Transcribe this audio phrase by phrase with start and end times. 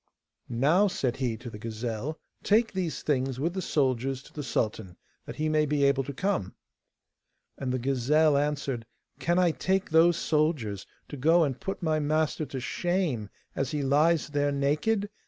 [0.49, 4.97] 'Now,' said he to the gazelle, 'take these things with the soldiers to the sultan,
[5.27, 6.55] that he may be able to come.'
[7.55, 8.87] And the gazelle answered:
[9.19, 13.83] 'Can I take those soldiers to go and put my master to shame as he
[13.83, 15.07] lies there naked?